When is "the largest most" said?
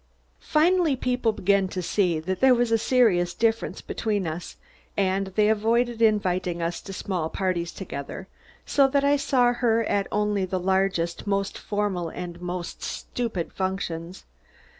10.43-11.55